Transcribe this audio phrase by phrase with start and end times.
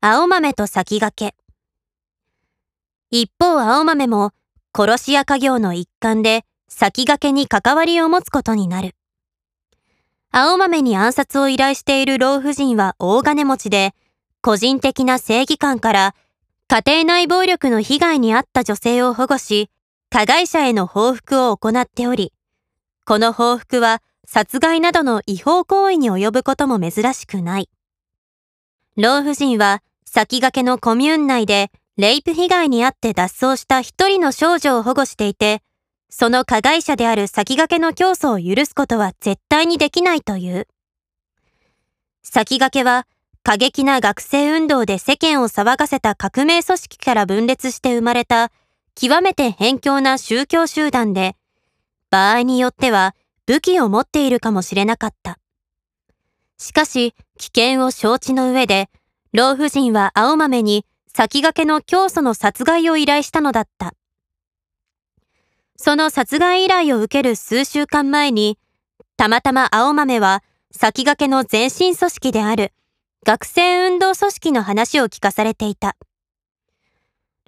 [0.00, 1.36] 青豆と先駆け。
[3.10, 4.32] 一方青豆も
[4.76, 8.94] 殺し屋家業の一環で先駆けに関わりを持つことになる。
[10.30, 13.94] 青豆に暗殺を依頼している老婦人は大金持ちで、
[14.42, 16.14] 個人的な正義感から
[16.68, 19.70] 家庭内暴力の被害に遭った女性を保護し、
[20.10, 22.32] 加害者への報復を行っており、
[23.06, 27.70] この報復は殺害などの違法行為に及ぶことも珍しくない。
[28.98, 35.60] 老婦人は先駆けのコミューン内でレイプ被害に遭って脱走した一人の少女を保護していて、
[36.08, 40.66] その加害者である先駆けの教祖を許すことは絶対にできないという。
[42.22, 43.06] 先駆けは
[43.42, 48.50] 過激な学生運動で世間を騒がせた革命組織から分裂して生まれた
[48.94, 51.36] 極めて偏境な宗教集団で、
[52.10, 55.38] 場合によっては武器を持っているかもしれなかった。
[56.58, 58.88] しかし、危険を承知の上で、
[59.32, 63.94] 老婦人は青豆に先駆けの教祖の殺害を依頼したのだった。
[65.76, 68.58] その殺害依頼を受ける数週間前に、
[69.16, 72.72] たまたま青豆は先駆けの前身組織である
[73.26, 75.96] 学生運動組織の話を聞かされていた。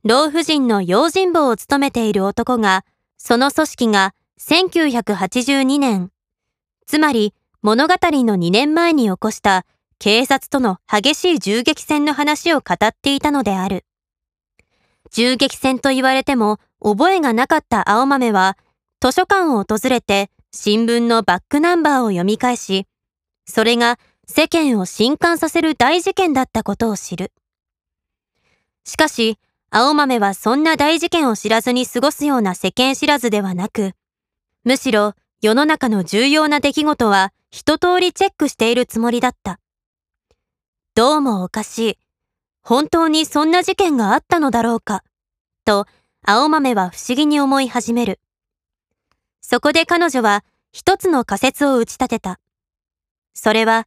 [0.05, 2.85] 老婦人の用心棒を務めている男が、
[3.17, 6.11] その組織が1982年、
[6.87, 9.67] つまり物語の2年前に起こした
[9.99, 13.85] 警察との激しい銃撃戦の話を語っていたのである。
[15.11, 18.57] 銃撃戦と言われても覚えがなかった青豆は
[19.01, 22.87] 図書館を訪れて新聞のバックナンバーを読み返し、
[23.45, 27.33] それが世間を震撼させる大事件だったことを知る。
[28.85, 29.37] しかし、
[29.71, 33.95] 青豆はそんな大事件を知らずに過ごすような世間知らずではなく、
[34.65, 39.61] むしろ世の中の重要な出来事は一通りチェックしているつもりだった。
[40.97, 41.99] どうもおかしい。
[42.61, 45.05] 本当にそんな事件があったのだろうか。
[45.65, 45.87] と、
[46.27, 48.19] 青豆は不思議に思い始める。
[49.41, 52.41] そこで彼女は一つの仮説を打ち立てた。
[53.33, 53.87] それは、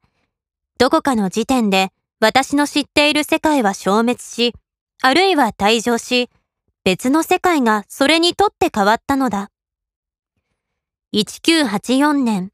[0.77, 1.91] どこかの時点で
[2.21, 4.53] 私の知っている世界は消滅し、
[5.01, 6.29] あるいは退場し、
[6.85, 9.51] 別の世界がそれにとって変わったのだ。
[11.13, 12.53] 1984年。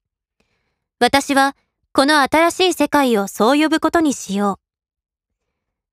[1.00, 1.56] 私は
[1.94, 4.59] この新しい世界をそう呼ぶことにしよう。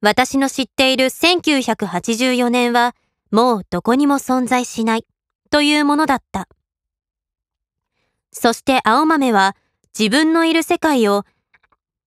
[0.01, 2.95] 私の知っている1984年は
[3.31, 5.07] もうどこにも存在しない
[5.51, 6.49] というものだった。
[8.33, 9.57] そして青豆は
[9.99, 11.25] 自分のいる世界を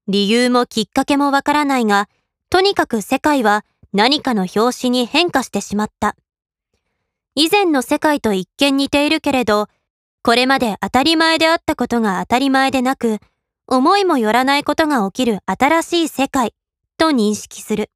[0.08, 2.10] 理由もきっかけもわからないが、
[2.50, 3.64] とにかく世界は
[3.94, 6.16] 何かの拍子に変化してしまった。
[7.36, 9.68] 以前の世界と一見似ているけれど、
[10.28, 13.20] これまで当たり前であったことが当たり前でなく、
[13.66, 16.54] 思いもよらないことが起きる新しい世界
[16.98, 17.90] と認識する。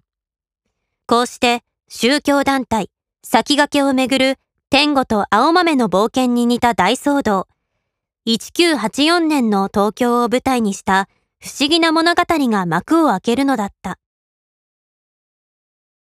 [1.08, 2.90] こうして宗教団体、
[3.22, 7.50] 先駆けをめぐる天狗と青豆の冒険に似た大騒動、
[8.25, 11.09] 1984年の東京を舞台にした
[11.42, 14.00] 不思議な物語が幕を開けるのだった。